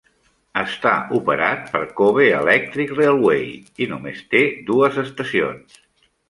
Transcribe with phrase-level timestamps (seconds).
[0.59, 3.45] Està operat per Kobe Electric Railway
[3.87, 5.79] i només té dues estacions.